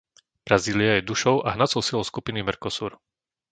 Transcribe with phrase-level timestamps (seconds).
[0.49, 2.97] Brazília je dušou a hnacou silou skupiny Mercosur.